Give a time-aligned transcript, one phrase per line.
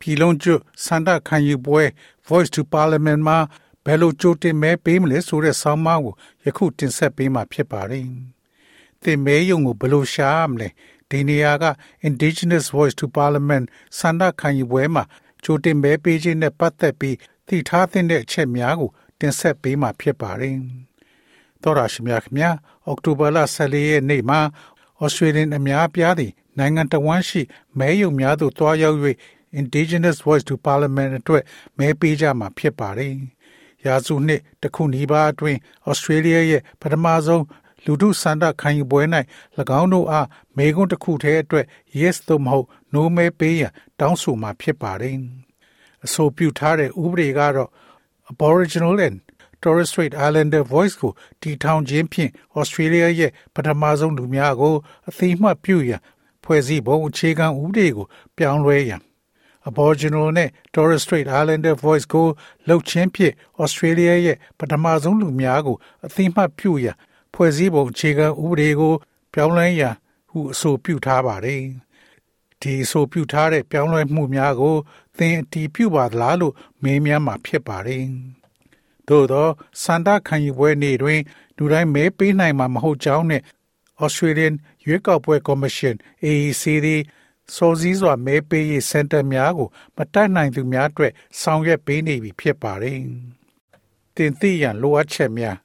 [0.00, 0.54] ပြည်လုံးကျွ
[0.84, 1.84] စန္ဒခံယူပွဲ
[2.28, 3.38] Voice to Parliament မှာ
[3.84, 6.14] ဘယ်လိုကြိုတင်မဲပေးမလဲဆိုတဲ့ဆောင်းပါးကို
[6.44, 8.06] ယခုတင်ဆက်ပေးမှာဖြစ်ပါတယ်။
[9.02, 10.68] သင်မဲယုံကိုဘယ်လိုရှာမလဲ
[11.10, 11.64] ဒီနေရာက
[12.08, 13.64] Indigenous Voice to Parliament
[13.98, 15.04] စန္ဒခံယူပွဲမှာ
[15.44, 17.16] ကြိုတင်မဲပေးခြင်းနဲ့ပတ်သက်ပြီး
[17.48, 18.90] သိထားတဲ့အချက်များကို
[19.20, 20.56] တင်ဆက်ပေးမှာဖြစ်ပါတယ်။
[21.62, 22.56] သောရရှိမြခင်များ
[22.86, 24.40] အောက်တိုဘာလ14ရက်နေ့မှာ
[25.00, 27.42] ဩစတြေးလျအများအပြားသည်နိုင်ငံတော်ဝန်ရှိ
[27.78, 28.98] မဲယုံများသို့တွားရောက်၍
[29.58, 31.42] Indigenous Voice to Parliament အတွက်
[31.78, 33.12] မဲပေးကြမှာဖြစ်ပါတယ်။
[33.86, 37.44] ရာစုနှစ်တခုနီးပါးအတွင်းဩစတြေးလျရဲ့ပထမဆုံး
[37.84, 39.02] လူထုစန္ဒခံယူပွဲ၌၎
[39.80, 40.26] င်းတို့အား
[40.56, 41.66] မေကွန်းတစ်ခုထဲအတွက်
[42.00, 45.16] yes သို့မဟုတ် no မဲပေးရန်တောင်းဆိုမှာဖြစ်ပါတယ်။
[46.04, 47.70] အဆိုပြုထားတဲ့ဥပဒေကတော့
[48.30, 49.16] Aboriginal and
[49.62, 54.74] Torres Strait Islander Voice ကိုတီထောင်ခြင်းဖြင့် Australia ရဲ့ပထမဆုံးလူများကို
[55.08, 56.00] အသိမှတ်ပြုရန်
[56.44, 59.00] ဖွဲ့စည်းပုံအခြေခံဥပဒေကို ပြောင်းလဲရန်
[59.68, 62.26] Aboriginal နဲ့ Torres Strait Islander Voice ကို
[62.68, 65.76] လှုပ်ချင်းဖြင့် Australia ရဲ့ပထမဆုံးလူများကို
[66.06, 66.96] အသိမှတ်ပြုရန်
[67.34, 68.94] ဖွဲ့စည်းပုံအခြေခံဥပဒေကို
[69.34, 69.94] ပြောင်းလဲရန်
[70.30, 71.62] ဟုအဆိုပြုထားပါတယ်။
[72.60, 74.76] ဒီအဆိုပြုထားတဲ့ပြောင်းလဲမှုများကို
[75.18, 78.04] သင်အတည်ပြုပါသလားလို့မေးမြန်းမှာဖြစ်ပါတယ်။
[79.08, 79.48] သို့သော
[79.82, 81.20] စန္ဒခံယူပွဲနေ့တွင်
[81.56, 83.42] လူတိုင်းမဲပေးနိုင်မှာမဟုတ်ကြောင်းနဲ့
[84.04, 84.54] Australian
[84.84, 87.00] ရွေးကောက်ပွဲကော်မရှင် AEC သည်
[87.54, 92.98] စောစည်းစွာမဲပေးရေးစင်တာများကို မတက်နိုင်သူများအတွက်ဆောင်ရွက်ပေးနေပြီဖြစ်ပါတယ်။
[94.16, 95.56] တင်သိရန်လိုအပ်ချက်များ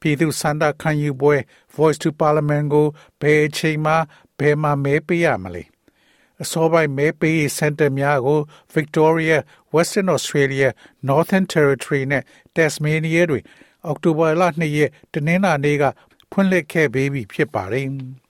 [0.00, 1.36] ပြည်သူစန္ဒခံယူပွဲ
[1.74, 2.86] Voice to Parliament ကို
[3.20, 3.94] ဘယ်အချိန်မှ
[4.38, 5.64] ဘယ်မှာမဲပေးရမလဲ။
[6.42, 8.40] အစောပိုင်းမဲပေးရေးစင်တာများကို
[8.74, 9.36] Victoria,
[9.74, 10.68] Western Australia,
[11.08, 12.22] Northern Territory နဲ့
[12.56, 13.44] Tasmania တွင်
[13.86, 15.84] အောက်တိုဘာလ2ရက်တနင်္လာနေ့က
[16.30, 17.86] ဖွင့်လှစ်ခဲ့ပြီးဖြစ်ပါတယ်။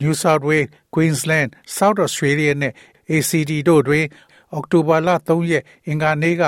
[0.00, 2.72] New South Wales, Queensland, South Australia နဲ့
[3.10, 4.06] ACT တို့တွင်
[4.52, 6.42] အောက်တိုဘာလ3ရက်အင်္ဂါနေ့က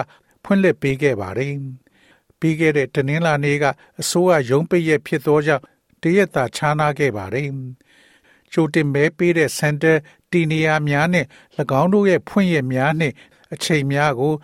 [0.45, 1.53] ဖွင့်လှစ်ပေးခဲ့ပါတယ်။
[2.39, 3.65] ပြီးခဲ့တဲ့တနင်္လာနေ့က
[4.01, 5.65] အစိုးရရုံးပိတ်ရက်ဖြစ်သောကြောင့်
[6.03, 7.49] တရက်သာခြားနာခဲ့ပါတယ်။
[8.53, 9.93] ချိုတင်မဲပေးတဲ့စင်တာ
[10.31, 11.27] တီနီယာများနဲ့၎
[11.81, 13.13] င်းတို့ရဲ့ဖွင့်ရများနဲ့
[13.53, 14.35] အချိန်များကို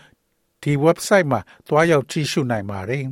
[0.62, 3.04] ဒီ website မှာသွားရောက်ကြည့်ရှုနိုင်ပါတယ်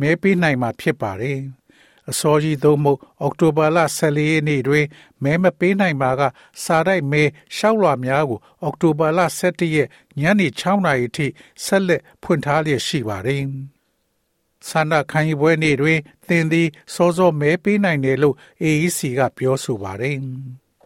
[0.00, 1.38] မဲပေးနိုင်မှာဖြစ်ပါတယ်။
[2.11, 4.85] အစောကြီးသို့မဟုတ်အောက်တိုဘာလ14ရက်နေ့တွင်
[5.23, 6.21] မဲမပေးနိုင်ပါက
[6.63, 7.23] စာတိုက်မဲ
[7.55, 11.27] ရှောက်လွှာများကိုအောက်တိုဘာလ17ရက်ညနေ6နာရီထိ
[11.63, 13.43] ဆက်လက်ဖွင့်ထားလျက်ရှိပါတယ်။
[14.67, 20.17] ဆန္ဒခံယူပွဲနေ့တွင်သင်သည်စောစောမဲပေးနိုင်တယ်လို့ AEC ကပြောဆိုပါတယ်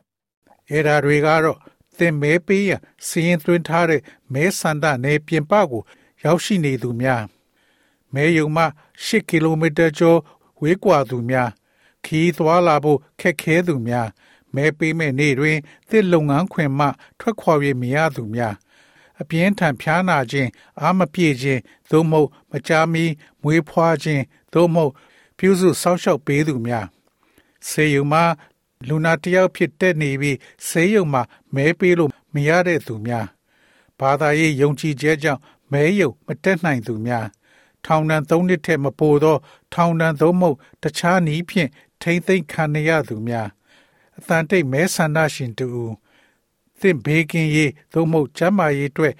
[0.71, 1.59] ။အဲဒါတွေကတော့
[1.97, 4.01] သင်မဲပေးရန်စီရင်သွင်းထားတဲ့
[4.33, 5.83] မဲဆန္ဒနယ်ပြင်ပကို
[6.23, 7.23] ရောက်ရှိနေသူများ
[8.13, 8.65] မဲယုံမှ
[9.05, 10.19] 10ကီလိုမီတာကျော်
[10.61, 11.49] ဝေးကွာသူများ
[12.05, 14.07] ခီးသွားလာဖို့ခက်ခဲသူများ
[14.55, 15.57] မဲပေးမဲ့နေ့တွင်
[15.89, 16.87] သစ်လုပ်ငန်းခွင်မှ
[17.19, 18.55] ထွက်ခွာ၍မရသူများ
[19.21, 20.49] အပြင်းထန်ဖျားနာခြင်း
[20.81, 23.05] အာမပြေခြင်းသို့မဟုတ်မကြာမီ
[23.41, 24.23] မွေးဖွားခြင်း
[24.53, 24.91] သို့မဟုတ်
[25.37, 26.85] ပြုစုစောင့်ရှောက်ပေးသူများ
[27.69, 28.23] ဆေးရုံမှာ
[28.87, 31.21] လူနာတယောက်ဖြစ်တဲ့နေပြီးဆေးရုံမှာ
[31.55, 33.27] မဲပေးလို့မရတဲ့သူများ
[33.99, 35.41] ဘာသာရေးယုံကြည်ချက်ကြောင့်
[35.71, 37.25] မဲယုံမတက်နိုင်သူများ
[37.85, 39.37] ထောင်ဒဏ်၃နှစ်ထက်မပိုသော
[39.73, 41.69] ထောင်ဒဏ်သို့မဟုတ်တခြားနည်းဖြင့်
[42.01, 43.49] ထိမ့်သိမ်းခံရသူများ
[44.17, 45.67] အတန်တိတ်မဲဆန္ဒရှင်တူ
[46.79, 49.13] သင်ဘေးကင်းရေးသို့မဟုတ်ကျန်းမာရေးအတွက်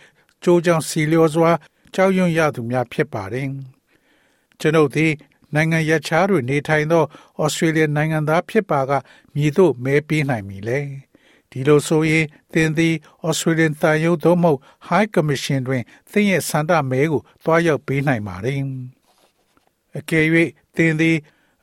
[0.44, 1.52] ကြိုးကြောင်စီလျော်စွာ
[1.94, 3.48] ကြောက်ရွံ့ရသူများဖြစ်ပါတယ်
[4.60, 5.12] ကျွန်ုပ်သည်
[5.56, 7.04] နိုင်ငံရခြားတွင်နေထိုင်သော
[7.42, 8.92] ဩစတြေးလျနိုင်ငံသားဖြစ်ပါက
[9.36, 10.80] မည်သို့မဲပေးနိုင်မည်လဲ
[11.52, 12.94] ဒီလိုဆိုရင်သင်သည်
[13.28, 18.60] Australian တန်ရုံသို့မဟုတ် High Commission တွင်သင်ရဲ့စန္ဒမဲကိုတွားရောက်ပေးနိုင်ပါတယ်။
[19.98, 20.26] အကယ်၍
[20.76, 21.18] သင်သည်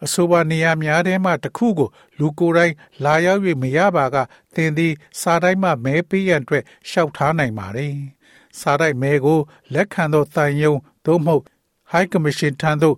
[0.04, 1.88] အဆိုပါနေရာများထဲမှတစ်ခုကို
[2.18, 2.74] လူကိုယ်တိုင်
[3.04, 4.16] လာရောက်၍မရပါက
[4.54, 7.94] သင်သည် စာတိုင်းမှမဲပေးရန်အတွက်လျှောက်ထားနိုင်ပါတယ်။
[8.60, 9.38] စာတိုင်းမဲကို
[9.74, 10.74] လက်ခံသောတန်ယုံ
[11.06, 11.44] သို့မဟုတ်
[11.92, 12.96] High Commission ထံသို့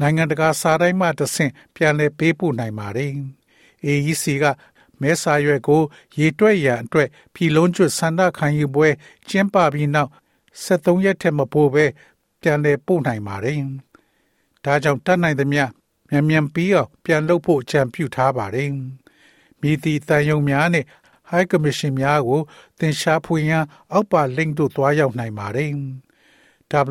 [0.00, 3.12] နိုင်ငံတကာစာတိုင်းမှတဆင့်ပြန်လည်ပေးပို့နိုင်ပါတယ်။
[3.86, 4.44] AEC က
[5.02, 5.82] မဲစာရွက်ကို
[6.18, 8.88] ရေတွက်ရန်အတွက်ပြည်လုံးကျွတ်ဆန္ဒခံယူပွဲ
[9.28, 10.10] ကျင်းပပြီးနောက်
[10.64, 11.84] 73ရက်ထက်မပိုဘဲ
[12.40, 13.58] ပြန်လည်ပို့နိုင်ပါတယ်။
[14.64, 15.64] ဒါကြောင့်တတ်နိုင်သမျှ
[16.10, 18.68] မြန်မြန်ပြီးအောင်ပြန်လုပ်ဖို့ကြံပြုထားပါတယ်။
[19.60, 20.84] မိသည့်တန်ယုံများနဲ့
[21.30, 22.40] High Commission များကို
[22.78, 25.70] သင်ရှားဖွေရန်အောက်ပါ link တို့သွားရောက်နိုင်ပါတယ်။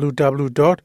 [0.06, 0.84] www.aec.gov.au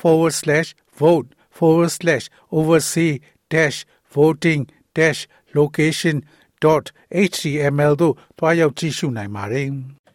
[0.00, 3.20] forward slash referendums forward slash vote forward slash oversee
[3.50, 3.78] dash
[4.14, 4.62] voting
[4.94, 5.20] dash
[5.54, 6.16] location
[6.64, 6.84] dot
[7.28, 9.68] html တို့တွားရောက်ကြည့်ရှုနိုင်ပါတယ်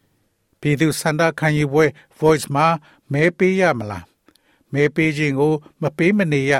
[0.59, 1.85] ။ပြည်သူစန္ဒခံယူပွဲ
[2.19, 2.67] voice မှာ
[3.13, 4.05] မဲပေးရမလား
[4.73, 6.53] မဲပေးခြင်းကို မပေးမနေရ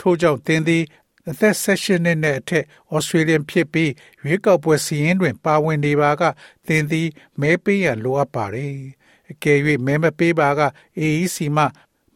[0.00, 0.84] ထို့ကြောင့်သင်သည်
[1.28, 2.64] အသက်16နှစ်နဲ့အထက်
[2.94, 3.90] ဩစတြေးလျဖြစ်ပြီး
[4.22, 6.22] ရွေးကောက်ပွဲစီးရင်တွင် ပါဝင်နေပါက
[6.66, 7.08] သင်သည်
[7.40, 8.74] မဲပေးရန်လိုအပ်ပါတယ်။
[9.30, 10.60] အကယ်၍မဲမပေးပါက
[11.00, 11.64] AEC မှ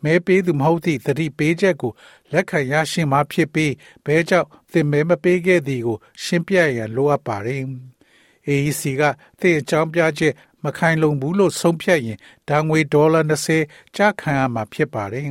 [0.05, 1.93] မဲပေးသူမဟုတ်သည့်သတိပေးချက်ကို
[2.33, 3.73] လက်ခံရရှိမှဖြစ်ပြီး
[4.05, 7.63] ဘဲကြောင့်သင်မဲမပေးခဲ့သည်ကို ရှင်းပြရန်လိုအပ်ပါတယ်။
[8.49, 9.03] AEC က
[9.41, 10.35] သင်အကြောင်းပြချက်
[10.65, 13.21] မခိုင်လုံဘူးလို့ဆုံးဖြတ်ရင်ဒါငွေဒေါ်လာ
[13.59, 15.29] 20ကျခံရမှာဖြစ်ပါတယ်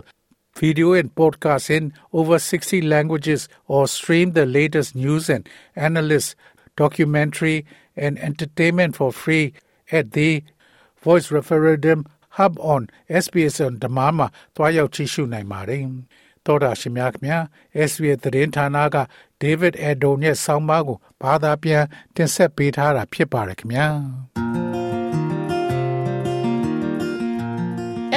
[0.59, 6.35] video and podcast in over 60 languages or stream the latest news and analysis,
[6.75, 7.65] documentary,
[7.95, 9.53] and entertainment for free
[9.98, 10.30] At the
[11.04, 11.98] Voice Referendum
[12.36, 12.82] Hub on
[13.24, 14.26] SBS on Demand မှာ
[14.56, 15.82] တွားရောက်ကြည့်ရှုနိုင်ပါတယ်။
[16.44, 17.38] သောတာရှင်များခင်ဗျာ
[17.90, 18.96] SBS သတင်းဌာနက
[19.42, 23.86] David Edon ရဲ့ဆောင်းပါးကိုဘာသာပြန်တင်ဆက်ပေးထားတာဖြစ်ပါတယ်ခင်ဗျာ။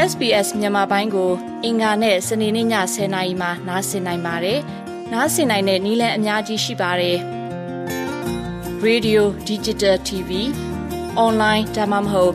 [0.09, 1.31] SBS မြန်မာပိုင်းကို
[1.63, 4.59] အင်ကာနဲ့စနေနေ့ည10:00နာရီမှနားဆင်နိုင်ပါတယ်။
[5.13, 7.17] နားဆင်နိုင်တဲ့နည်းလမ်းအများကြီးရှိပါတယ်။
[8.87, 10.31] Radio Digital TV
[11.25, 12.33] Online ဒါမှမဟုတ်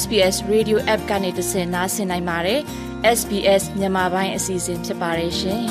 [0.00, 2.60] SBS Radio App ကနေတဆင့်နားဆင်နိုင်ပါတယ်။
[3.18, 5.64] SBS မြန်မာပိုင်းအစီအစဉ်ဖြစ်ပါတယ်ရှင်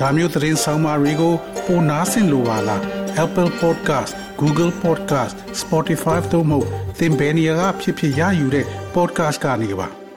[0.00, 1.34] ဒါမျိုးသတင်းဆောင်မာတွေကို
[1.66, 2.82] ပိုနားဆင်လိုပါလား
[3.24, 6.60] Apple Podcast Google Podcast Spotify တို့မှာ
[6.98, 10.07] သင်ပင်ရာဖြစ်ဖြစ်ရယူတဲ့ podcast ကနေပါ